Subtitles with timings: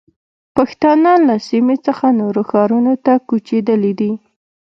[0.55, 4.11] پښتانه له سیمې څخه نورو ښارونو ته کوچېدلي دي.